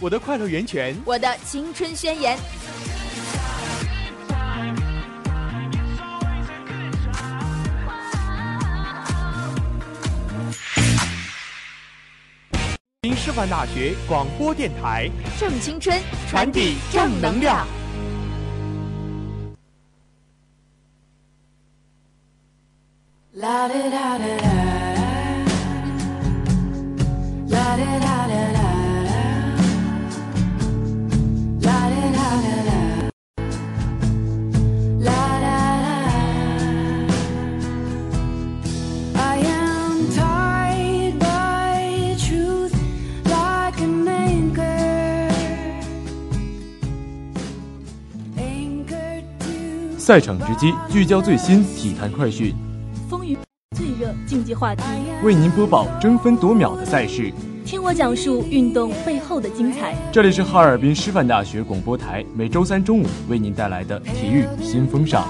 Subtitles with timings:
[0.00, 2.36] 我的快乐源泉，我的青春宣言。
[13.02, 15.98] 新师范大学广播电台，正青春，
[16.28, 17.66] 传递正能量。
[23.36, 24.43] La da da da
[50.04, 52.54] 赛场直击，聚焦最新体坛快讯，
[53.08, 53.34] 风云
[53.74, 54.82] 最热竞技话题，
[55.22, 57.32] 为您播报争分夺秒的赛事。
[57.64, 59.94] 听我讲述运动背后的精彩。
[60.12, 65.26] 这里是哈尔滨师范大学广播台，每周三中午为您带来的体育新风尚。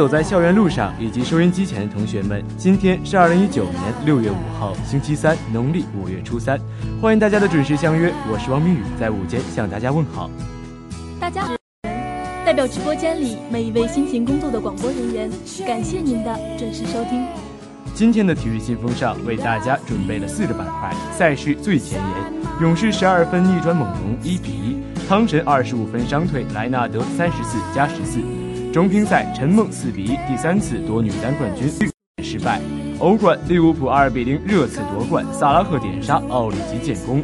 [0.00, 6.58] 走在校园路上以及收音机前的同学们，今天是二零一九年六月五号，星期三，农历五月初三，
[7.02, 10.30] 欢迎大家的准时相约，我是王明宇，在午间向大家问好。
[11.20, 11.54] 大家好，
[12.46, 15.30] 代表直播间里每一位辛勤工作的广播人员，
[15.66, 17.22] 感谢您的准时收听。
[17.92, 28.18] 今天的体育信风上为大家准备了四个板块，赛事最前沿，勇士十二分逆转猛龙一比一，汤神二十五分伤退莱纳德三十四加十四，
[28.72, 31.68] 中乒赛陈梦四比一第三次夺女单冠军
[32.22, 32.60] 失败，
[33.00, 37.20] 欧冠利物浦二比零热刺夺冠，萨拉赫点杀奥里吉建功。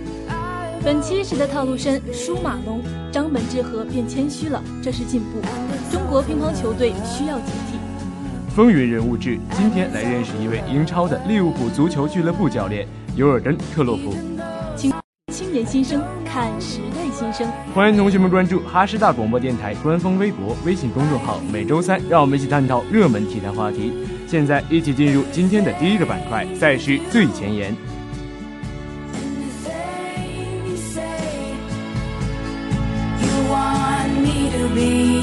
[0.83, 5.41] 本期时的套路深舒马龙、张本智和变谦虚了，这是进步。
[5.93, 7.79] 中国乒乓球队需要警惕。
[8.53, 14.13] 风云人物志，今天来认识一位英超的利物浦足球俱乐部教练尤尔登·克洛普。
[15.33, 17.51] 青年新生看时代新生。
[17.75, 21.41] 欢迎同学们关注哈师大广播电台官方微博、微信公众号。
[21.51, 23.91] 每周三，让我们一起探讨热门体坛话题。
[24.29, 27.75] 现在，一起进入今天的第一个板块——赛事最前沿。
[29.15, 31.03] Anything you say,
[33.23, 35.16] you want me to be.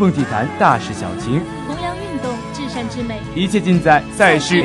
[0.00, 4.64] 碰体坛大事小情，弘扬运动至善至美，一切尽在赛事。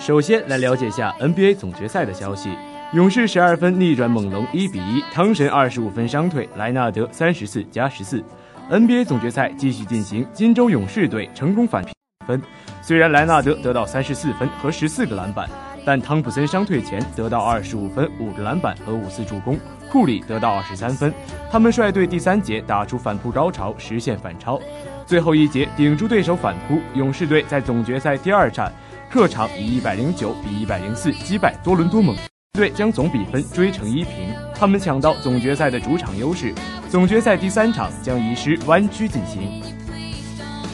[0.00, 2.48] 首先来了解一下 NBA 总决赛的消息。
[2.94, 8.24] 勇士十二分逆转猛龙一比一，汤神二十五分伤退，莱纳德三十四加十四。
[8.70, 11.84] NBA 总决赛继续进行，金州勇士队成功反
[12.26, 12.40] 分。
[12.80, 15.46] 虽然莱纳德得到三十四分和十四个篮板，
[15.84, 19.58] 但汤普森伤退前得到二十五分、五个篮板和五次助攻，
[19.92, 21.12] 库里得到二十三分。
[21.52, 24.58] 他们率队第三节打出反扑高潮，实现反超。
[25.04, 28.72] 最后一节顶住对手反扑，勇士队在总决赛第二战。
[29.10, 32.16] 客场以一百零九比一百零四击败多伦多猛
[32.52, 34.32] 队，将总比分追成一平。
[34.54, 36.54] 他们抢到总决赛的主场优势。
[36.88, 39.60] 总决赛第三场将移师湾区进行。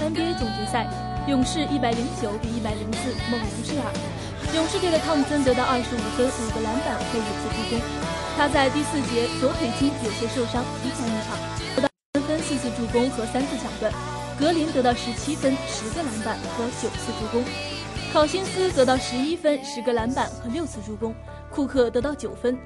[0.05, 0.87] NBA 总决赛，
[1.27, 3.89] 勇士一百零九比一百零四猛龙之二。
[4.55, 7.81] 勇士队的汤姆森得到二十五分、五个篮板和五次助攻。
[8.37, 11.41] 他在第四节左腿筋有些受伤，提前离场，
[11.75, 13.91] 得到三分、四次助攻和三次抢断。
[14.39, 17.43] 格林得到十七分、十个篮板和九次助攻。
[18.17, 21.15] 考辛斯得到十一分、十个篮板和六次助攻，
[21.51, 22.59] 库克得到九分，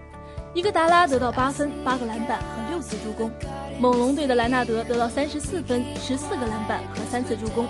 [0.54, 3.28] 伊戈达拉得到八分、八个篮板和六次助攻。
[3.76, 7.66] 猛龙队的莱纳德得到三十四分、十四个篮板和三次助攻，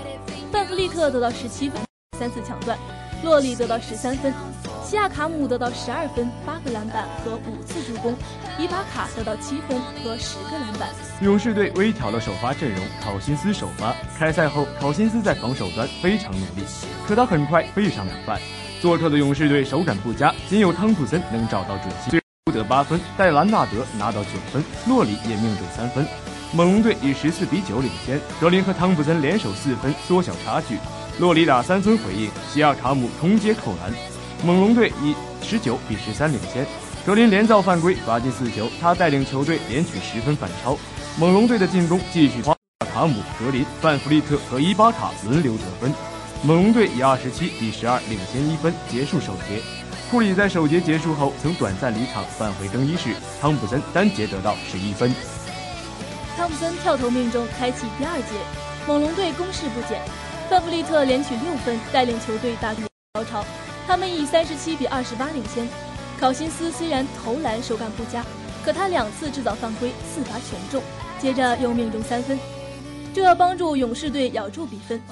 [0.52, 1.80] 范弗利特得到十七分、
[2.18, 2.78] 三次抢断，
[3.24, 4.30] 洛里得到十三分。
[4.90, 8.12] 西亚卡姆得到十二分、八个篮板和五次助攻，
[8.58, 10.88] 伊巴卡得到七分和十个篮板。
[11.20, 13.94] 勇士队微调了首发阵容，考辛斯首发。
[14.18, 16.64] 开赛后，考辛斯在防守端非常努力，
[17.06, 18.36] 可他很快背上两犯。
[18.80, 26.04] 做客的勇士队手感不佳，仅有汤普森能找到准心，最得八分，戴兰纳德拿到九分，洛里也命中三分。
[26.52, 30.78] 猛龙队以十四比九领先，格林和汤普森联手四分缩小差距，
[31.20, 33.92] 洛里打三分回应，西亚卡姆重接扣篮。
[34.42, 36.66] 猛龙队以十九比十三领先，
[37.04, 40.78] 格林连造犯规罚进四球，他带领球队连取十分反超。
[41.18, 42.40] 猛龙队的进攻继续，
[42.90, 45.92] 卡姆、格林、范弗利特和伊巴卡轮流得分。
[46.42, 49.60] 猛龙队以二十七比十二领先一分结束首节。
[50.10, 55.12] 库里在首节结束后曾短暂离场返回更衣室，汤普森单节得到十一分。
[56.36, 58.34] 汤普森跳投命中，开启第二节，
[58.88, 60.00] 猛龙队攻势不减，
[60.48, 62.78] 范弗利特连取六分，带领球队打入
[63.12, 63.44] 高潮。
[63.90, 65.66] 他们以三十七比二十八领先。
[66.20, 68.24] 考辛斯虽然投篮手感不佳，
[68.64, 70.80] 可他两次制造犯规，四罚全中，
[71.18, 72.38] 接着又命中三分，
[73.12, 75.02] 这帮助勇士队咬住比分。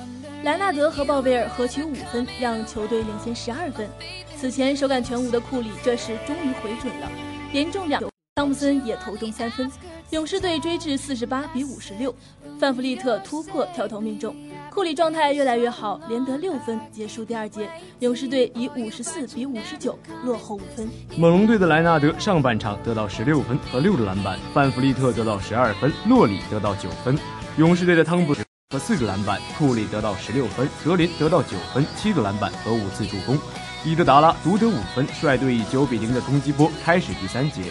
[0.44, 3.90] 莱纳德和鲍威尔合取五分，让球队领先十二分。
[4.36, 7.10] 此前手感全无的库里这时终于回准了，
[7.50, 8.08] 连中两球。
[8.36, 9.68] 汤姆森也投中三分，
[10.10, 12.14] 勇士队追至四十八比五十六。
[12.60, 14.36] 范弗利特突破跳投命中。
[14.78, 17.68] 库里状态越来越好，连得六分，结束第二节。
[17.98, 20.88] 勇士队以五十四比五十九落后五分。
[21.16, 27.18] 猛龙队的莱纳德上半场得到十六分和六个篮板，范弗利特得到十二分，洛里得到九分。
[27.56, 33.36] 勇士队的汤普森和四个篮板，库里得到十六分，格林得到九分，七个篮板和五次助攻。
[33.84, 37.62] 伊戈达拉独得五分，率队以九比零的攻击波开始第三节。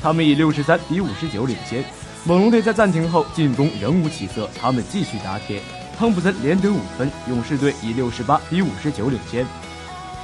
[0.00, 1.84] 他们以六十三比五十九领先。
[2.26, 5.60] 猛龙队在暂停后进攻仍无起色，他们继续打铁。
[5.96, 9.46] 汤普森连得五分，勇士队以六十八比五十九领先。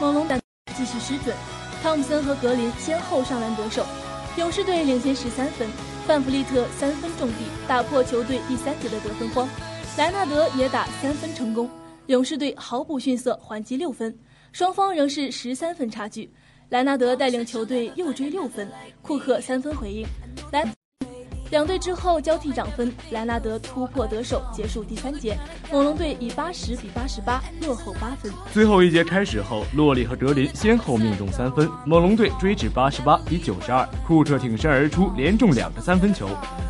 [0.00, 0.40] 猛龙胆
[0.74, 1.34] 继续失准，
[1.80, 3.86] 汤普森和格林先后上篮得手，
[4.36, 5.68] 勇士队领先十三分。
[6.08, 9.48] 范弗利特三分中地，打破球队第三节的得分荒。
[9.96, 11.70] 莱纳德也打三分成功，
[12.06, 14.18] 勇士队毫不逊色还击六分，
[14.50, 16.32] 双方仍是十三分差距。
[16.70, 18.68] 莱纳德带领球队又追六分，
[19.02, 20.04] 库克三分回应。
[20.50, 20.79] 来。
[21.50, 25.36] 两队之后交替涨分，莱纳德突破得手，结束第三节。
[25.72, 28.32] 猛龙队以八十比八十八落后八分。
[28.52, 33.84] 最后一节开始后，洛里和格林先后命中三分，猛龙队追至八十八比九十二。
[34.06, 36.28] 库特挺身而出，连中两个三分球，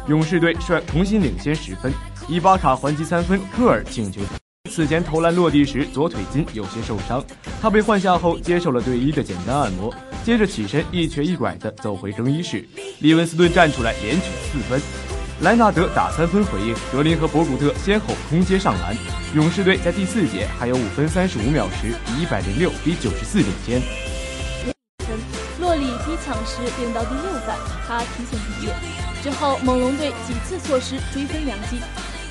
[0.08, 1.92] 勇士队率重新领先十分。
[2.26, 4.22] 伊巴卡还击三分，科尔进球。
[4.70, 7.22] 此前投篮落地时左腿筋有些受伤，
[7.60, 9.92] 他被换下后接受了队医的简单按摩。
[10.24, 12.64] 接着起身一瘸一拐地走回更衣室。
[13.00, 14.22] 利文斯顿站出来连取
[14.52, 14.80] 四分，
[15.40, 16.74] 莱纳德打三分回应。
[16.92, 18.96] 格林和博古特先后空接上篮。
[19.34, 23.82] 勇士队在第四节还有五分三十五秒时，以一百零六比九十四领先。
[25.60, 27.54] 洛里逼抢时领到第六分，
[27.88, 28.74] 他提前毕业。
[29.20, 31.76] 之后猛龙队几次错失追分良机。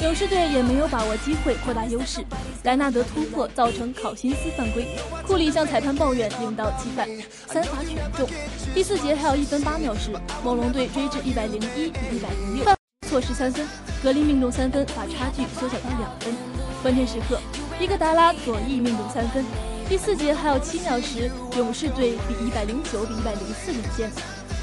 [0.02, 2.24] 勇士队也没有把握机会扩大优势，
[2.64, 4.88] 莱纳德突破造成考辛斯犯规，
[5.28, 7.06] 库里向裁判抱怨领到七犯，
[7.48, 8.28] 三罚全中。
[8.74, 12.76] 第四节还有一分八秒时，猛龙队追至一百零一比一百零六，
[13.10, 13.68] 错失三分，
[14.02, 16.34] 格林命中三分，把差距缩小到两分。
[16.82, 17.38] 关键时刻，
[17.78, 19.44] 伊戈达拉左翼命中三分。
[19.90, 24.10] 第四节还有七秒时，勇士队比一百零九比一百零四领先。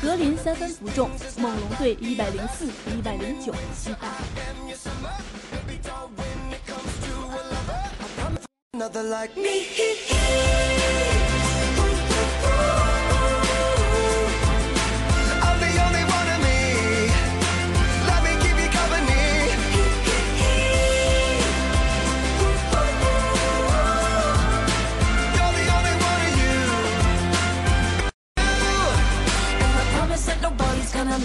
[0.03, 4.09] 格林三分不中，猛龙队一百零四比一百零九惜败。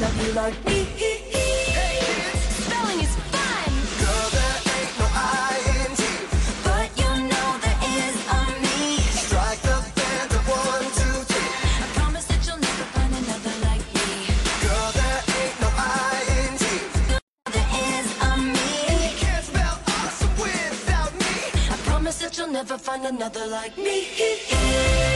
[0.02, 0.86] Love you like me.
[2.64, 3.72] Spelling is fun.
[4.02, 6.02] Girl, there ain't no I-N-G.
[6.66, 8.98] But you know there is on me.
[9.26, 11.52] Strike the band of one, two, three.
[11.84, 14.08] I promise that you'll never find another like me.
[14.64, 16.64] Girl, there ain't no I-N-G.
[17.54, 18.70] There is on me.
[18.90, 21.36] And you can't spell awesome without me.
[21.74, 25.11] I promise that you'll never find another like me.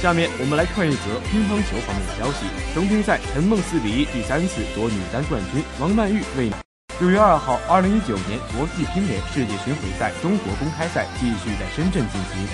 [0.00, 2.48] 下面我们来看一则乒乓球方面的消息。
[2.74, 6.50] 冬乒赛，陈梦四比一第三次夺女单冠军，王曼玉为。
[6.98, 12.48] 六月二号，二零一九年国际乒联世界巡回赛中国公开赛继续在深圳进行。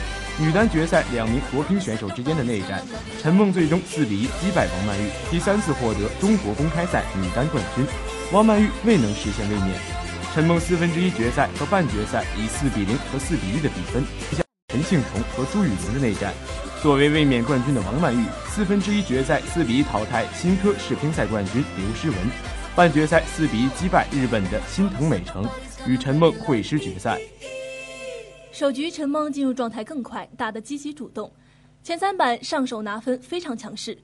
[0.45, 2.83] 女单决赛，两名国乒选手之间的内战，
[3.23, 7.87] 陈梦最终四比一击败王曼玉，第三次获得中国公开赛女单冠军。
[8.33, 9.79] 王曼玉未能实现卫冕。
[10.35, 14.03] 陈梦四分之一决赛和半决赛以四比零和四比一的比分，
[14.69, 16.35] 陈幸同和朱雨玲的内战。
[16.83, 22.17] 作为卫冕冠军的王曼玉，四分之一决赛四比一淘汰新科世乒赛冠军刘诗雯，
[22.75, 25.49] 半决赛四比一击败日本的新藤美诚，
[25.87, 27.19] 与陈梦会师决赛。
[28.51, 31.33] 首局陈梦进入状态更快，打得积极主动，
[31.85, 33.97] 前三板上手拿分非常强势。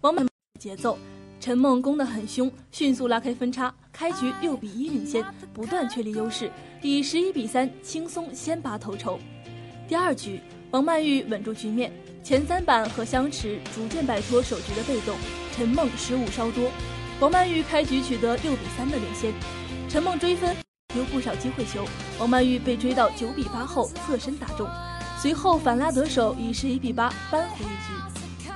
[0.00, 0.26] 王曼
[0.58, 0.98] 节奏，
[1.38, 6.50] 陈梦攻得很凶，迅速拉开分差，开局六比一领先，不断确立优势，
[6.82, 9.18] 以十一比三轻松先拔头筹。
[9.88, 10.38] 第二局，
[10.70, 11.90] 王曼玉稳住局面。
[12.22, 15.16] 前三板和相持逐渐摆脱首局的被动，
[15.56, 16.70] 陈梦失误稍多，
[17.20, 19.32] 王曼玉开局取得六比三的领先，
[19.88, 20.54] 陈梦追分
[20.94, 21.86] 有不少机会球，
[22.18, 24.68] 王曼玉被追到九比八后侧身打中，
[25.22, 28.52] 随后反拉得手，以十一比八扳回一局。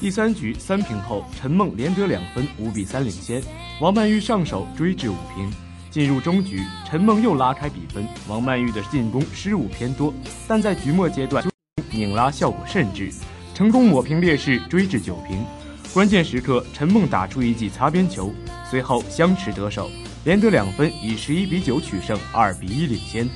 [0.00, 3.40] 第三局三平后，陈梦连得两分，五比三领先，
[3.80, 5.52] 王曼玉上手追至五平。
[5.92, 10.12] 进入中局，陈梦又拉开比分，王曼玉的进攻失误偏多，
[10.48, 11.44] 但在局末阶段。
[11.90, 13.12] 拧拉效果甚至，
[13.54, 15.44] 成功抹平劣势，追至九平。
[15.92, 18.32] 关键时刻，陈梦打出一记擦边球，
[18.70, 19.90] 随后相持得手，
[20.24, 23.28] 连得两分，以十一比九取胜，二比一领先。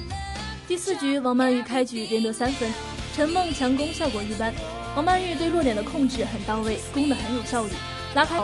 [0.66, 2.72] 第四局，王曼玉开局连得三分，
[3.14, 4.50] 陈梦强攻效果一般。
[4.96, 7.72] 王曼玉对弱点的控制很到位，攻得很有效率，
[8.14, 8.40] 拉开。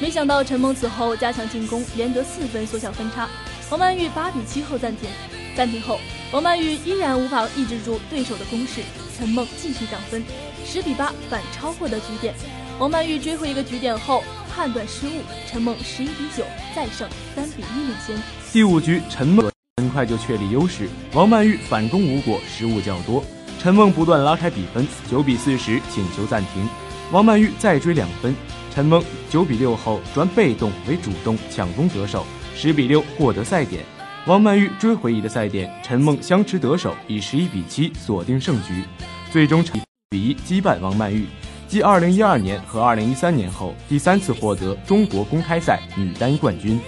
[0.00, 3.28] 没想到陈梦此后加强进攻，连得四分，缩小分差。
[3.70, 5.08] 王曼玉八比七后暂停，
[5.56, 5.98] 暂停后，
[6.32, 8.82] 王曼玉依然无法抑制住对手的攻势。
[9.16, 10.22] 陈梦继续涨分，
[10.66, 12.34] 十比八反超获得局点。
[12.78, 18.16] 王曼玉追回一个局点后判断失误，陈梦十一比九再胜，三比一领先。
[18.52, 23.24] 第五局，陈梦很快就确立优势，王曼玉反攻无果，失误较多。
[23.60, 26.68] 陈梦不断拉开比分，九比四十请求暂停。
[27.12, 28.34] 王曼玉再追两分，
[28.74, 29.00] 陈梦
[29.30, 32.26] 九比六后转被动为主动抢攻得手，
[32.56, 33.84] 十比六获得赛点。
[34.26, 38.82] 王曼玉追回一个赛点，陈梦相持得手，以十一比七锁定胜局，
[39.30, 41.24] 最终成比一击败王曼玉，
[41.68, 46.80] 继二零一二年和二零一三年后第三次获得中国公开赛女单冠军。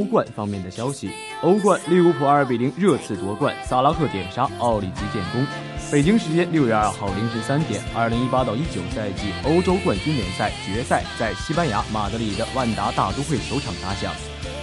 [0.00, 1.10] 欧冠方面的消息，
[1.42, 5.46] 欧冠利物浦二比零热刺夺冠，萨拉赫点杀，奥里吉建功。
[5.92, 14.10] 北京时间六月二号零时三点，二零一八到一九赛季欧洲冠军联赛决赛在西班牙马德里的万达大都会球场打响。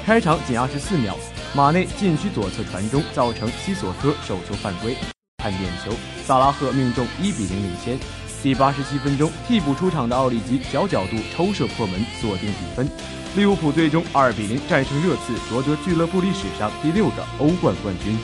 [0.03, 1.15] 开场仅二十四秒，
[1.53, 4.95] 马内禁区左侧传中，造成西索科手球犯规，
[5.37, 5.91] 判点球，
[6.25, 7.99] 萨拉赫命中一比零领先。
[8.43, 12.87] 第八十七分钟，替补出场的奥里吉小角度抽射破门，锁定比分。
[13.35, 18.15] 利物浦最终二比零战胜热刺，夺得俱乐部历史上第六个欧冠冠军。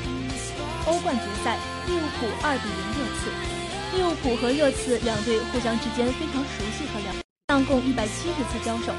[0.86, 3.97] 欧冠决赛，利物浦二比零热刺。
[3.97, 8.93] 利物浦和热刺两队互相之间非常熟悉和了解，共一百七十次交手。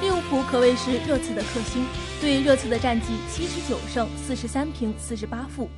[0.00, 1.84] 利物浦可谓是热刺的克星，
[2.20, 5.68] 对热刺的战绩七十九胜四十三平四十八负。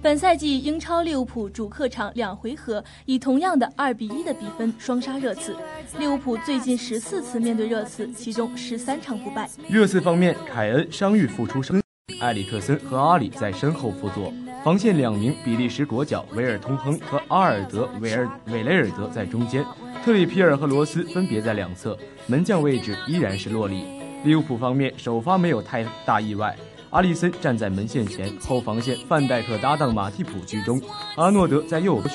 [0.00, 5.56] 本赛季英超利物浦主客场两回合以同样的二比一的比分双杀热刺。
[5.98, 9.50] 利物浦最近十四次面对热刺，其中十三场不败。
[9.68, 11.82] 热刺方面，凯恩伤愈复出生，
[12.20, 14.32] 埃里克森和阿里在身后辅佐，
[14.62, 19.64] 防线两名比利时国脚维尔通亨和阿尔德维尔韦雷尔德在中间，
[20.04, 23.82] 特里皮尔和罗斯分别在两侧，门将位置依然是洛里。
[24.24, 26.56] 利物浦方面首发没有太大意外。
[26.90, 30.80] 阿里森站在门线前，后防线范戴克搭档马蒂普居中，
[31.16, 32.10] 阿诺德在右左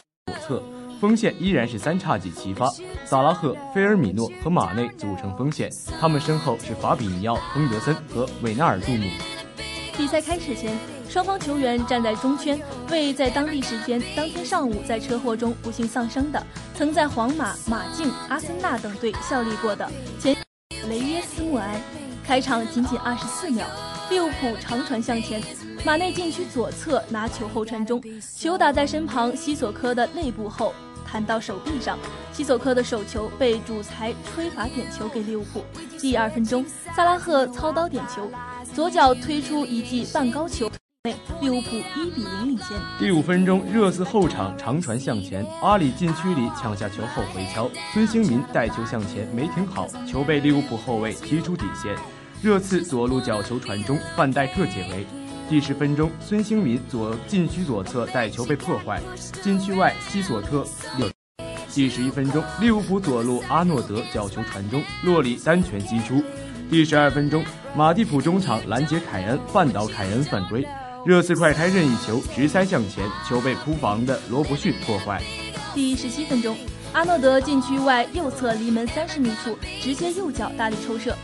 [0.47, 0.63] 侧，
[0.99, 2.67] 锋线依然是三叉戟齐发，
[3.05, 5.69] 萨拉赫、菲尔米诺和马内组成锋线，
[6.01, 9.07] 他们身后是法比尼奥、亨德森和韦纳尔杜姆。
[9.95, 10.75] 比赛开始前，
[11.07, 12.59] 双方球员站在中圈，
[12.89, 19.87] 为在当地时间当天上午在车祸中不幸丧生的、曾在皇马、马竞、阿森纳等队效力过的
[20.19, 20.35] 前
[20.89, 21.79] 雷耶斯默哀。
[22.25, 23.67] 开场仅仅二十四秒。
[24.09, 25.41] 利物浦长传向前，
[25.85, 28.01] 马内禁区左侧拿球后传中，
[28.37, 30.73] 球打在身旁西索科的内部后
[31.05, 31.97] 弹到手臂上，
[32.31, 35.63] 西索科的手球被主裁吹罚点球给利物浦。
[35.99, 38.29] 第二分钟，萨拉赫操刀点球，
[38.73, 40.69] 左脚推出一记半高球，
[41.05, 42.77] 内利物浦一比零领先。
[42.99, 51.95] 第五分钟，热刺后场长传向前，阿里禁区里抢下球后回敲，孙兴民带球向前没停好，球被利物浦后卫踢出底线。
[52.43, 55.07] 热刺左路角球传中，范戴克解围。
[55.49, 59.01] 第十分钟，孙兴民左禁区左侧带球被破坏，
[59.41, 61.09] 禁区外西索特六。
[61.73, 66.21] 第十一分钟，利物浦左路阿诺德角球传中，洛里单拳击出。
[66.69, 67.45] 第十二分钟，
[67.77, 70.67] 马蒂普中场拦截凯恩，绊倒凯恩犯规。
[71.05, 75.23] 热刺快开任意球直塞向前，球被扑防的罗伯逊破坏。
[75.73, 76.57] 第十七分钟，
[76.91, 81.15] 阿诺德禁区外右侧离门三十米处，直接右脚大力抽射。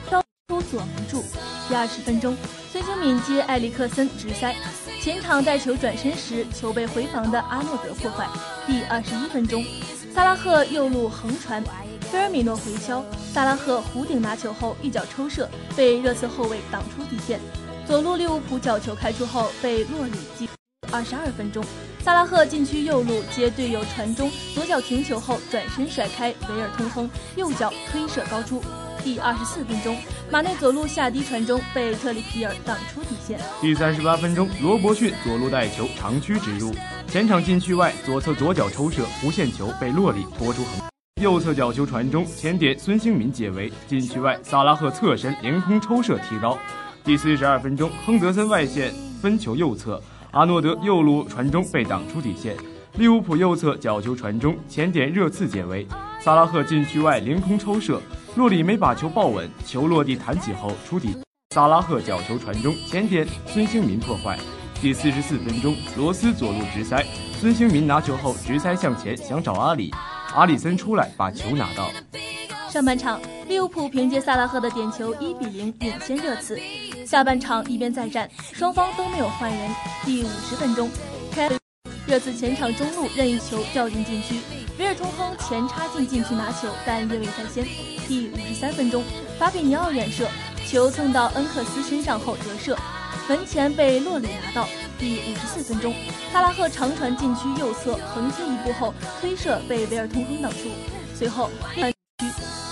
[0.49, 1.23] 出左门柱。
[1.69, 2.35] 第二十分钟，
[2.71, 4.55] 孙兴敏接埃里克森直塞，
[4.99, 8.27] 前场带球转身时，球被回防的阿诺德破坏。
[8.65, 9.63] 第二十一分钟，
[10.11, 11.63] 萨拉赫右路横传，
[12.11, 17.39] 菲尔米诺回敲，萨拉赫弧顶拿球后一脚抽射，被热刺后卫挡出底线。
[17.85, 20.49] 左路利物浦角球开出后被洛里击。
[20.91, 21.63] 二十二分钟，
[22.03, 28.63] 萨拉赫禁区右路接队友传中，左脚停球后转身甩开维尔通亨，右脚推射高出。
[29.03, 29.97] 第二十四分钟，
[30.29, 33.39] 马内左路下低传中被特里皮尔挡出底线。
[33.61, 36.73] 第三十八分钟，罗伯逊左路带球长驱直入，
[37.07, 40.89] 前场禁区外左侧左脚抽射弧线球被洛里拖出横，
[41.21, 46.57] 右侧角球传中前点孙兴民解围，禁区外萨拉赫侧身凌空抽射提高。
[47.03, 52.55] 第四十二分钟，亨德森外线分球右侧，阿诺德右路传中被挡出底线，
[52.97, 55.87] 利物浦右侧角球传中前点热刺解围，
[56.19, 58.01] 萨拉赫禁区外凌空抽射。
[58.39, 61.13] 洛里没把球抱稳，球落地弹起后出底，
[61.53, 64.39] 萨拉赫角球传中，前点孙兴民破坏。
[64.81, 67.05] 第四十四分钟，罗斯左路直塞，
[67.37, 69.93] 孙兴民拿球后直塞向前想找阿里，
[70.33, 71.91] 阿里森出来把球拿到。
[72.69, 76.57] 上半场，利物浦凭借萨拉赫的点球一比零领先热刺。
[77.05, 79.69] 下半场一边再战，双方都没有换人。
[80.05, 80.89] 第五十分钟，
[82.09, 84.41] 热刺前场中路任意球掉进禁区。
[84.79, 87.63] 维尔通亨前插进禁区拿球，但越位在先。
[88.07, 89.03] 第五十三分钟，
[89.37, 90.27] 法比尼奥远射，
[90.65, 92.75] 球蹭到恩克斯身上后折射，
[93.27, 94.67] 门前被洛里拿到。
[94.97, 95.93] 第五十四分钟，
[96.33, 98.91] 萨拉赫长传禁区右侧横切一步后
[99.21, 100.71] 推射被维尔通亨挡住，
[101.13, 101.51] 随后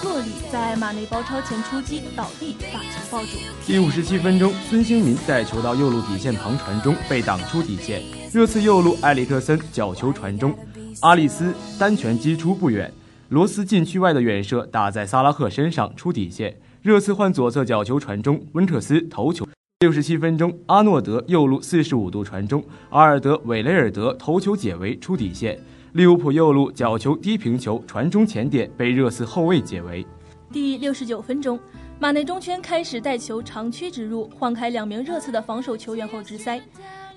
[0.03, 3.31] 洛里在马内包抄前出击倒地把球抱住。
[3.65, 10.53] 第五十七分钟，孙兴民在球到右路底线旁传中被挡出底线，热刺右路埃里克森角球传中。
[11.01, 12.93] 阿里斯单拳击出不远，
[13.29, 16.55] 罗斯禁区外的远射打在萨拉赫身上出底线。
[16.83, 19.47] 热刺换左侧角球传中，温特斯头球。
[19.79, 25.59] 六十七分钟，阿诺德右路四十五度传中，阿尔德韦雷尔德头球解围出底线。
[25.97, 30.05] 利物浦右路角球低平球传中前点被热刺后卫解围。
[30.51, 31.59] 第六十九分钟，
[31.97, 36.61] 马内中圈开始带球长驱直入，晃开两名热刺的防守球员后直塞。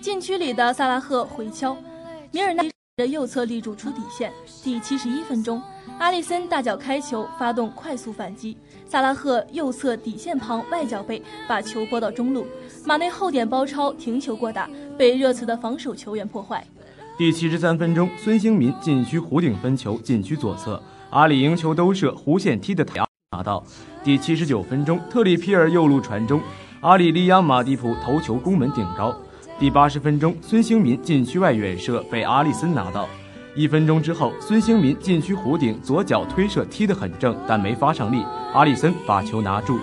[0.01, 1.77] 禁区里的萨拉赫回敲，
[2.33, 2.63] 米尔纳
[2.97, 4.33] 的右侧立柱出底线。
[4.65, 5.61] 第七十一分钟，
[5.99, 8.57] 阿里森大脚开球，发动快速反击。
[8.89, 12.47] 萨拉赫右侧底线旁外脚背把球拨到中路，
[12.87, 16.67] 马内后点包抄停球过大，被热刺的防守球员破坏。
[17.21, 22.83] 第七十三分钟，孙兴民禁区弧顶分球，禁区左侧，阿里赢球兜射弧线踢的
[23.33, 23.63] 拿到。
[24.03, 26.41] 第七十九分钟，特里皮尔右路传中，
[26.81, 29.15] 阿里利亚马蒂普头球攻门顶高。
[29.59, 33.07] 第八十分钟，孙兴民禁区外远射被阿里森拿到。
[33.55, 39.79] 一分钟之后，孙兴民禁区弧顶左脚推射踢得很正，但没发上力，阿里森把球拿住。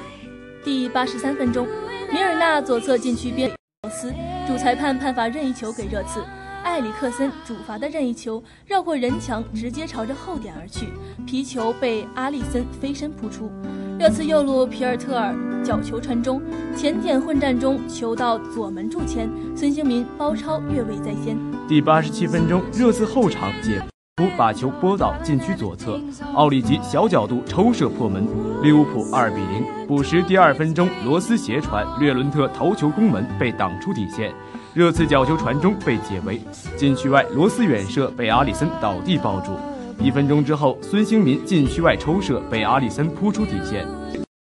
[0.63, 1.67] 第八十三分钟，
[2.11, 3.51] 米尔纳左侧禁区边
[3.91, 4.11] 斯，
[4.47, 6.23] 主裁判判罚任意球给热刺。
[6.67, 10.89] 埃里克森主罚的任意球绕过人墙，直接朝着后点而去，
[11.25, 13.49] 皮球被阿里森飞身扑出。
[13.97, 16.41] 热刺右路皮尔特尔角球传中，
[16.75, 21.37] 前点混战中球到左门柱前，孙兴民包抄越位在先。
[21.69, 23.81] 第八十七分钟，热刺后场解
[24.17, 25.97] 夫把球拨到禁区左侧，
[26.35, 28.27] 奥利吉小角度抽射破门，
[28.61, 29.87] 利物浦二比零。
[29.87, 34.33] 补时第二分钟，罗斯斜传，略伦特头球攻门被挡出底线。
[34.77, 36.39] 热刺角球传中被解围，
[36.77, 39.53] 禁区外罗斯远射被阿里森倒地抱住。
[39.97, 43.87] 一分钟之后，孙兴民禁区外抽射被阿里森扑出底线。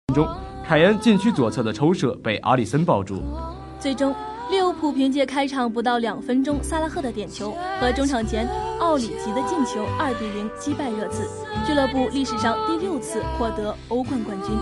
[0.09, 0.27] 分钟，
[0.66, 3.23] 凯恩禁区左侧的抽射被阿里森抱住。
[3.79, 4.12] 最终，
[4.51, 8.44] 利物浦凭借开场不到两分钟萨拉赫的点球和中场前
[8.81, 11.29] 奥里吉的进球，二比零击败热刺，
[11.64, 14.59] 俱乐部历史上第六次获得欧冠冠军。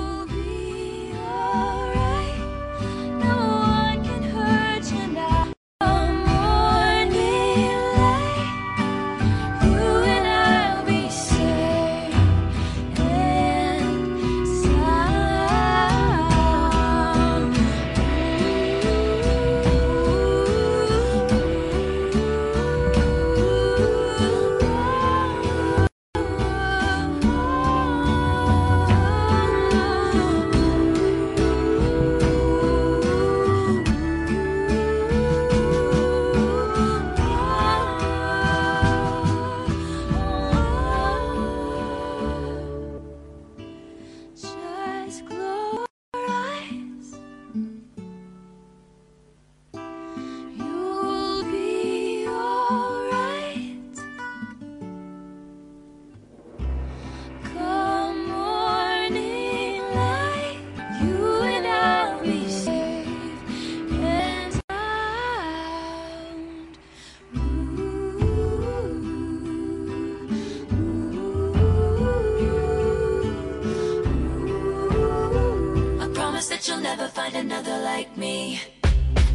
[78.03, 78.61] Like me.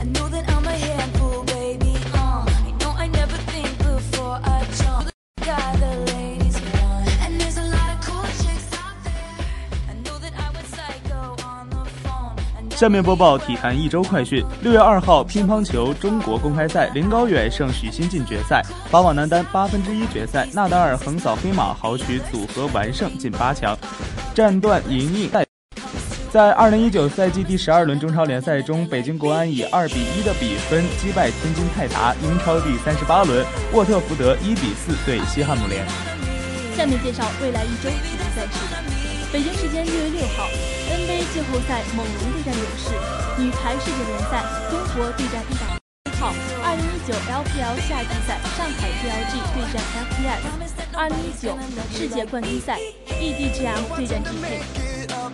[0.02, 1.96] I know that I'm a handful, baby.
[2.14, 5.08] Uh, I know I never think before I jump.
[5.38, 9.40] The guy the ladies want, and there's a lot of cool chicks out there.
[9.90, 12.36] I know that I went psycho on the phone.
[12.58, 14.44] I know 下面播报体坛一周快讯。
[14.62, 18.62] 六月二号，乒乓球中国公开赛，林高远胜许昕进决赛。
[18.90, 23.78] 法网男单八分之一决赛，纳达尔横扫黑马，豪取组合完胜进八强，
[24.36, 25.47] 战断赢硬。
[26.32, 32.14] 在二零一九赛季第十二轮中超联赛中，北京国安以二比一的比分击败天津泰达。
[32.22, 35.86] 英超第三十八轮，沃特福德一比四对西汉姆联。
[36.76, 38.60] 下面介绍未来一周体育赛事。
[39.32, 40.48] 北京时间六月六号
[40.92, 42.92] ，NBA 季后赛猛龙对战勇士，
[43.42, 45.87] 女排世界联赛中国对战伊朗。
[46.20, 50.42] 号，二零一九 LPL 夏季赛上海 GLG 对战 FPS，
[50.94, 51.56] 二零一九
[51.94, 54.64] 世界冠军赛 EDGM 对战 GK。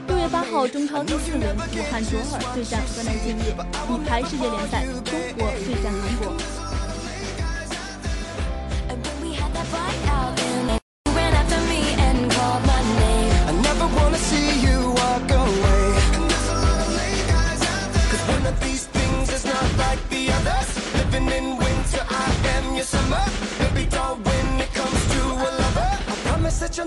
[0.08, 3.56] 六月八号，中超第四轮，武汉卓尔对战河南建业，
[3.90, 6.34] 女排世界联赛，中国对战韩国。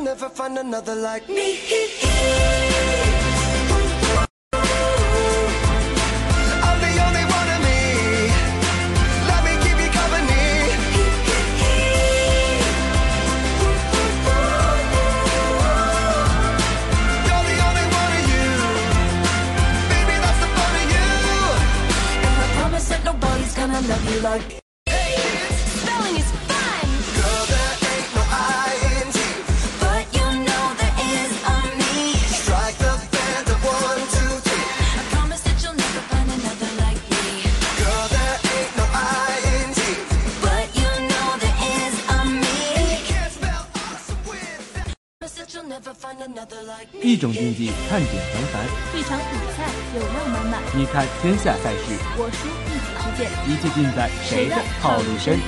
[0.07, 1.59] Never find another like me.
[6.67, 7.81] I'm the only one of me.
[9.31, 10.45] Let me keep you company.
[17.27, 18.47] You're the only one of you.
[19.91, 20.49] Baby, that's the
[20.81, 21.09] of you.
[22.27, 24.66] And I promise that nobody's gonna love you like
[47.03, 48.67] 一种竞技看点繁繁，
[48.99, 50.61] 一场比赛流量满满。
[50.75, 55.39] 你看天下赛事，我输一己之见，一切尽在谁的套路深。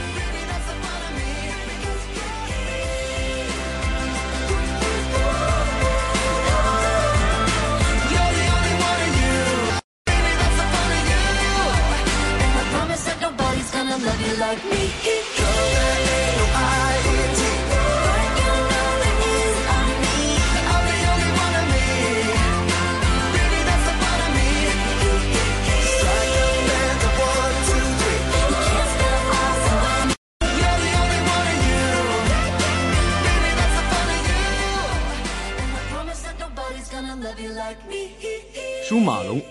[14.38, 15.37] 舒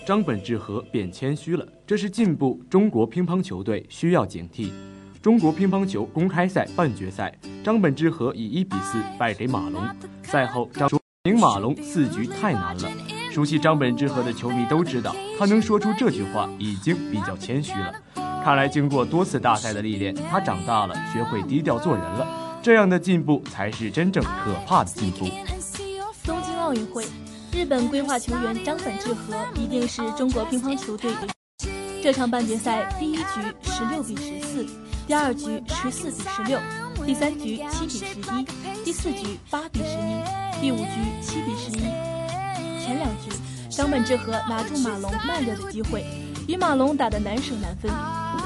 [0.08, 2.58] 张本智和便谦虚了，这是进步。
[2.70, 4.72] 中国乒乓球队需要警惕。
[5.20, 9.86] 中国乒乓球公开赛半决赛，张本智和以一比四败给马龙。
[10.22, 12.90] 赛后，张说赢马龙四局太难了。
[13.30, 17.92] 熟悉张本智和的球迷都知道，他能说出这句话已经比较谦虚了。
[18.42, 22.26] 看来，经过多次大赛的历练，他长大了，学会低调做人了。
[22.62, 25.26] 这样的进步才是真正可怕的进步。
[26.24, 27.04] 东京奥运会。
[27.52, 31.10] 日本规划球员张本智和一定是中国乒乓球队。
[32.02, 33.22] 这场半决赛第一局
[33.64, 34.66] 十六比十四，
[35.06, 36.60] 第二局十四比十六，
[37.04, 38.46] 第三局七比十一，
[38.84, 41.80] 第四局八比十一，第五局七比十一。
[42.80, 43.30] 前两局，
[43.68, 46.04] 张本智和拿住马龙慢热的机会，
[46.46, 47.90] 与马龙打得难舍难分。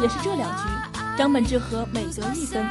[0.01, 0.63] 也是这两局，
[1.19, 2.67] 张本智和每得一分，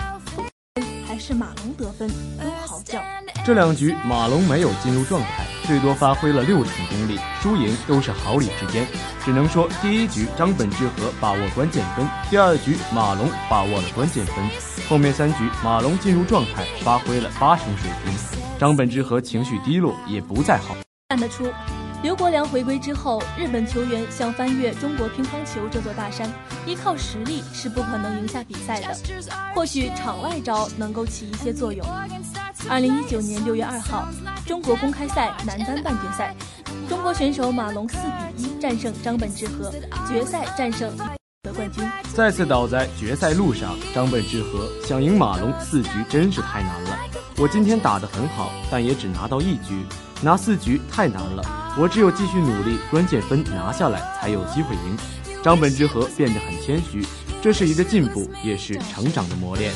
[1.21, 2.99] 是马龙得分，都好叫。
[3.45, 8.87] 这两局马龙没有进入状态，最多发挥了六成功力，输赢都是毫厘之间。
[9.23, 14.35] 只能说第一局张本智和把握关键分，第二局马龙把握了关键分，
[14.89, 18.13] 后面三局马龙进入状态，发挥了八成水平，
[18.59, 20.75] 张本智和情绪低落，也不再好。
[21.09, 21.45] 看得出，
[22.03, 26.27] 刘国梁回归之后，日本球员想翻越中国乒乓球这座大山，
[26.65, 28.87] 依靠实力是不可能赢下比赛的。
[29.53, 31.85] 或许场外招能够起一些作用。
[32.67, 34.07] 二零一九年六月二号，
[34.47, 36.35] 中国公开赛男单半决赛，
[36.89, 37.97] 中国选手马龙四
[38.35, 39.71] 比一战胜张本智和，
[40.07, 40.91] 决赛战胜
[41.43, 41.87] 得冠军。
[42.15, 46.97] 再次倒在决赛路上，张本智和想赢马龙四局真是太难了。
[47.37, 49.85] 我今天打得很好，但也只拿到一局。
[50.23, 51.43] 拿四局太难了，
[51.77, 54.97] 我只有继续努力，关键分拿下来才有机会赢。
[55.41, 57.05] 张本智和变得很谦虚，
[57.41, 59.73] 这是一个进步，也是成长的磨练。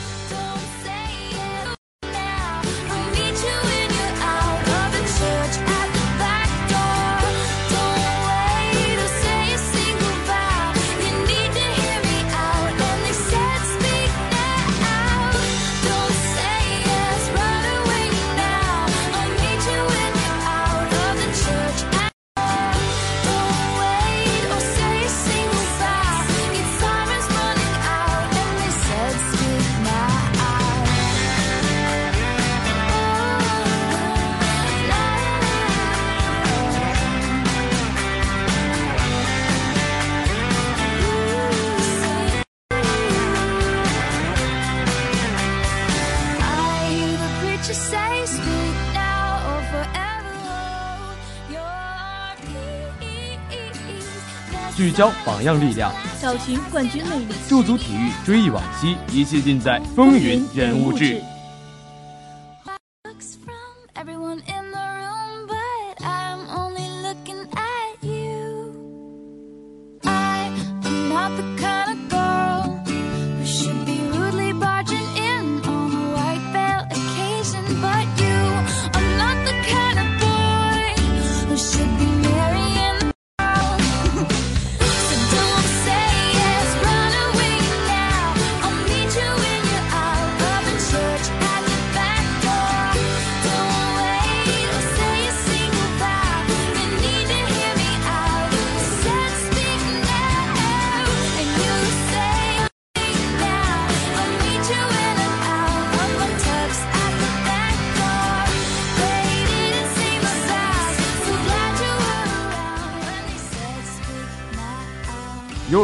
[54.96, 61.22] 聚焦榜样力量，找寻冠军魅力，驻足体育，追忆往昔，一切尽在风云人物志。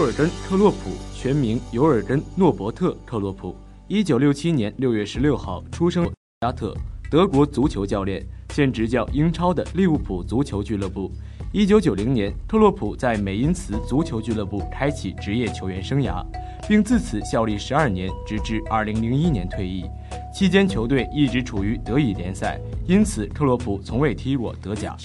[0.01, 0.77] 尤尔根·特洛普，
[1.13, 3.55] 全名尤尔根·诺伯特·特洛普，
[3.87, 6.75] 一九六七年六月十六号出生，加特，
[7.07, 11.11] 德国足球教练，现执教英超的利物浦足球俱乐部。
[11.51, 16.25] 一九九零年，特洛普在美因茨足球俱乐部开启职业球员生涯，
[16.67, 19.85] 并自此效力十二年，直至二零零一年退役。
[20.33, 24.97] 期间球队一直处于德乙联赛，因此克洛普从未踢过德甲。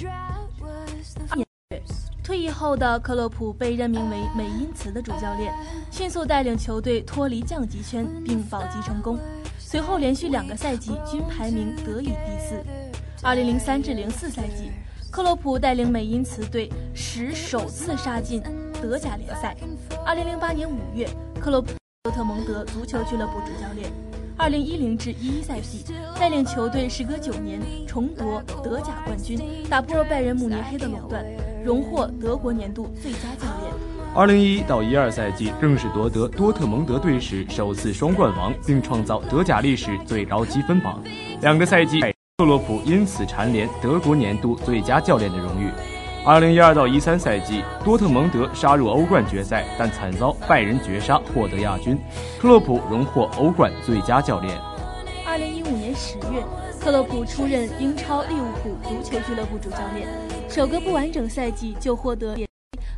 [2.27, 5.55] 退役后的克洛普被任命为美因茨的主教练，
[5.93, 9.17] 迅速带领球队脱离降级圈并保级成功。
[9.61, 12.61] 随后连续两个赛季均排名德乙第四。
[13.23, 14.73] 2003至04赛季，
[15.09, 18.43] 克洛普带领美因茨队史首次杀进
[18.83, 19.57] 德甲联赛。
[20.05, 21.09] 2008年5月，
[21.41, 23.89] 克洛普多特蒙德足球俱乐部主教练。
[24.37, 25.85] 2010至11赛季，
[26.19, 29.39] 带领球队时隔九年重夺德甲冠军，
[29.71, 31.25] 打破拜仁慕尼黑的垄断，
[31.67, 33.73] 荣获德国年度最佳教练。
[34.15, 41.03] 二零一一到一二赛季，更是夺得多特蒙德队史首次双冠王，并创造德甲历史最高积分榜。
[41.43, 42.01] 两个赛季，
[42.39, 45.69] 克洛普因此蝉联德国年度最佳教练的荣誉。
[46.25, 51.99] 二零一二到一三赛季，多特蒙德杀入欧冠决赛，但惨遭拜仁绝杀，获得亚军。
[52.39, 54.57] 克洛普荣获欧冠最佳教练。
[55.27, 56.45] 二零一五年十月，
[56.81, 60.09] 克洛普出任英超利物浦足球俱乐部主教练，
[60.49, 62.37] 首个不完整赛季就获得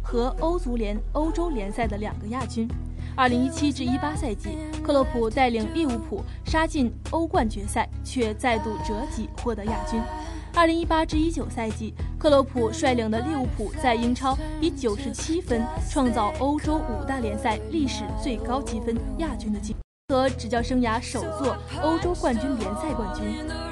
[0.03, 2.69] 和欧足联欧洲联赛的两个亚军。
[3.17, 4.51] 二零一七至一八赛季，
[4.83, 10.01] 克洛普带领利物浦杀进欧冠决赛，却再度折戟获得亚军。
[10.55, 19.79] 二零一八至一九赛季，克洛普率领的利物浦在英超以九十七分创造欧洲五大联赛历史最高积分亚军的记录，
[20.15, 23.68] 和执教生涯首座欧洲冠军联赛冠军。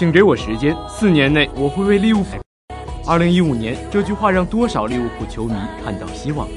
[0.00, 2.38] 请给我时间，四年内我会为利物浦。
[3.06, 5.52] 二零一五年，这句话让多少利物浦球迷
[5.84, 6.48] 看到希望。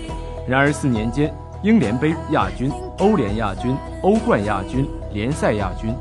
[0.47, 1.29] 然而四年间，
[1.61, 5.93] 英联杯亚军、欧联亚军、欧冠亚军、联赛亚军，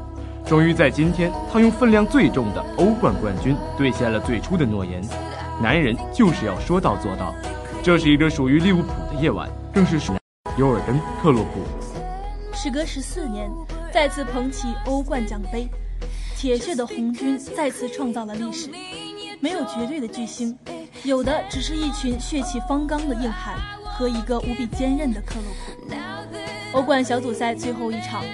[0.47, 5.03] 终于在今天，他用分量最重的欧冠冠军兑现了最初的诺言。
[5.61, 7.35] 男人就是要说到做到。
[7.83, 10.17] 这是一个属于利物浦的夜晚，更是属于
[10.59, 11.61] 尤尔根·克洛普。
[12.55, 13.51] 时隔十四年，
[13.93, 15.69] 再次捧起欧冠奖杯，
[16.43, 18.69] 铁血的红军再次创造了历史。
[19.39, 20.59] 没有绝对的巨星，
[21.05, 26.77] 有的只是一群血气方刚的硬汉和一个无比坚韧的克洛普。
[26.77, 28.25] 欧冠小组赛最后一场，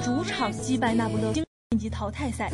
[0.00, 1.44] 主场击败那不勒斯
[1.74, 2.52] 晋级淘汰赛，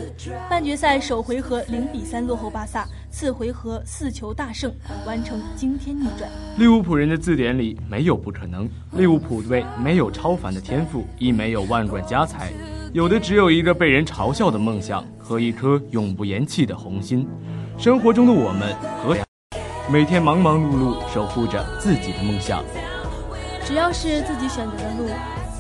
[0.48, 4.72] 半决赛首回合零比三落后巴萨，次回合四球大胜，
[5.04, 6.26] 完成惊天逆转。
[6.56, 12.50] 利物浦人的字典里没有不可能，利物浦队没有超凡的天赋，亦没有万贯家财，
[12.94, 17.28] 有的只有一个被人嘲笑的梦想和一颗永不言弃的红心。
[17.76, 19.14] 生活中的我们和
[19.92, 22.64] 每天忙忙碌碌守护着自己的梦想。
[23.66, 25.10] 只要是自己选择的路，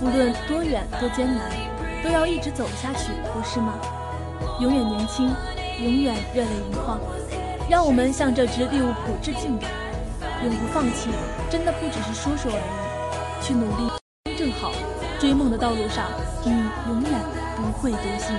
[0.00, 1.50] 无论多远多艰难，
[2.02, 3.74] 都要一直走下去，不是吗？
[4.60, 5.34] 永远年轻，
[5.82, 6.98] 永远热泪盈眶。
[7.68, 9.68] 让我们向这支利物浦致敬吧！
[10.42, 11.10] 永不放弃，
[11.48, 13.44] 真的不只是说说而已。
[13.44, 13.90] 去努力，
[14.24, 14.72] 真正好，
[15.18, 16.06] 追梦的道路上，
[16.44, 16.50] 你
[16.88, 17.20] 永远
[17.56, 18.34] 不会独行。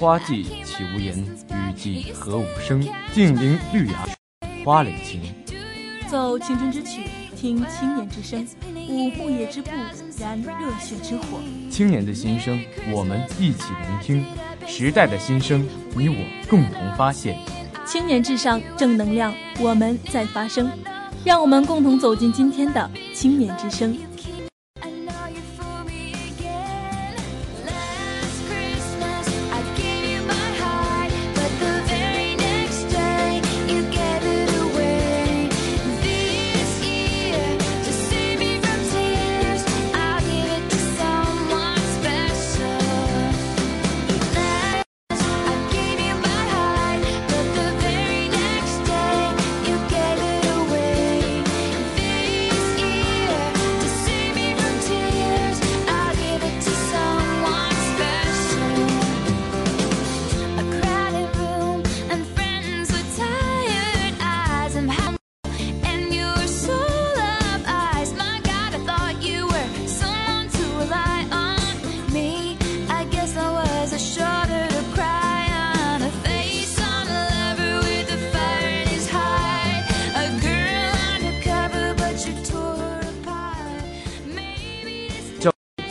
[0.00, 2.82] 花季岂无言，雨季何无声。
[3.12, 4.08] 静聆绿芽，
[4.64, 5.20] 花蕾情。
[6.08, 7.02] 奏青春之曲，
[7.36, 8.46] 听青年之声，
[8.88, 9.70] 舞牧野之步，
[10.18, 11.38] 燃热血之火。
[11.70, 12.58] 青年的心声，
[12.90, 14.24] 我们一起聆听；
[14.66, 16.16] 时代的心声，你我
[16.48, 17.36] 共同发现。
[17.84, 20.70] 青年至上，正能量，我们在发声。
[21.22, 23.94] 让我们共同走进今天的青年之声。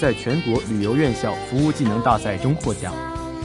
[0.10, 2.91] 在全国旅游院校服务技能大赛中获奖。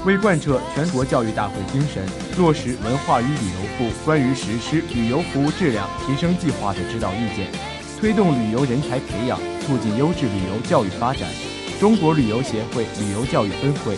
[0.06, 2.02] 为贯彻全国教育大会精神，
[2.38, 7.52] 落实文化与旅游部关于实施旅游服务质量提升计划的指导意见，
[8.00, 11.28] 推动旅游人才培养，促进优质旅游教育发展，
[11.78, 13.92] 中国旅游协会旅游教育分会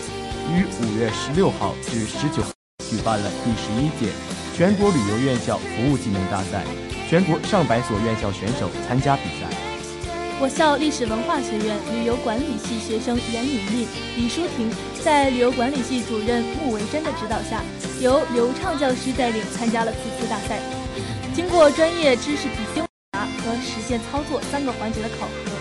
[0.51, 2.43] 于五月十六号至十九
[2.79, 4.11] 举办了第十一届
[4.57, 6.65] 全国旅游院校服务技能大赛，
[7.09, 9.56] 全国上百所院校选手参加比赛。
[10.39, 14.69] 我校历史文化学院旅游管理系学生严敏丽、李淑婷，
[15.03, 17.63] 在旅游管理系主任穆维珍的指导下，
[17.99, 20.59] 由刘畅教师带领参加了此次大赛。
[21.33, 25.51] 经过专业知识体系和实践操作三个环节的考核，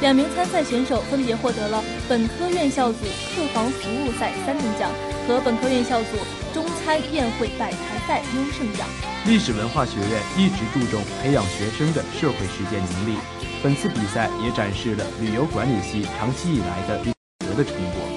[0.00, 2.98] 两名参赛选手分别获得了本科院校组
[3.34, 4.88] 客房服务赛三等奖
[5.26, 6.16] 和本科院校组
[6.54, 8.86] 中餐宴会摆台赛优胜奖。
[9.26, 13.18] 历史文化学院一直注重培养学生的社会实践能力，
[13.62, 18.09] 本次比赛也展示了旅游管理系长期以来的立德的成果。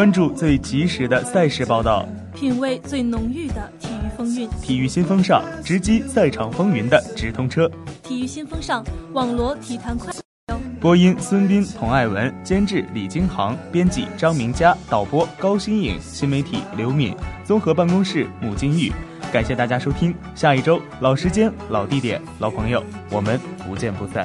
[0.00, 7.70] 关注最及时的赛事报道，品味最浓郁的体育风韵，体育新风尚，直击赛场风云的直通车。
[8.02, 8.82] 体育新风尚，
[9.12, 10.10] 网罗体坛快。
[10.80, 18.90] 播音：孙斌、童爱文，监制：李金航，编辑：张明佳，导播：高新颖，新媒体：刘敏，综合办公室：穆金玉。
[19.30, 23.38] 感谢大家收听，下一周老时间、老地点、老朋友，我们
[23.68, 24.24] 不见不散。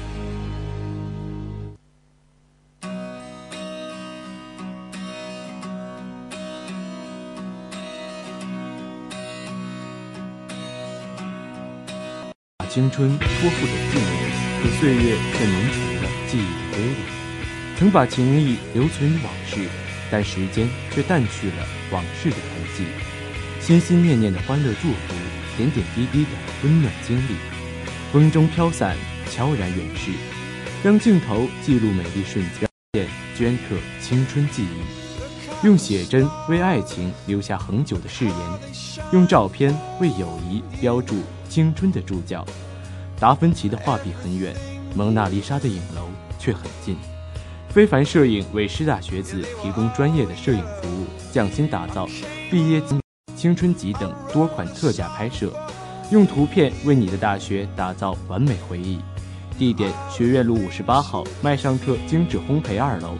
[12.73, 16.95] 青春托付给静物，可岁月却浓成了记忆的瑰丽。
[17.77, 19.67] 曾把情谊留存于往事，
[20.09, 22.85] 但时间却淡去了往事的痕迹。
[23.59, 25.13] 心心念念的欢乐祝福，
[25.57, 26.29] 点点滴滴的
[26.63, 27.35] 温暖经历，
[28.13, 28.95] 风中飘散，
[29.29, 30.11] 悄然远逝。
[30.81, 33.05] 让镜头记录美丽瞬间，
[33.37, 35.67] 镌刻青春记忆。
[35.67, 38.35] 用写真为爱情留下恒久的誓言，
[39.11, 41.21] 用照片为友谊标注
[41.51, 42.45] 青春的注脚。
[43.19, 44.55] 达芬奇的画笔很远，
[44.95, 46.07] 蒙娜丽莎的影楼
[46.39, 46.95] 却很近。
[47.67, 52.07] 非凡摄影为师大学子提供专业的摄影服务，匠心打造
[52.49, 52.97] 毕业季、
[53.35, 55.51] 青春集等多款特价拍摄，
[56.09, 58.99] 用图片为你的大学打造完美回忆。
[59.57, 63.15] 地点：学院路五十八号麦尚特精致烘焙二楼。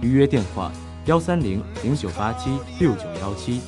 [0.00, 0.72] 预约电话：
[1.04, 3.60] 幺三零零九八七六九幺七。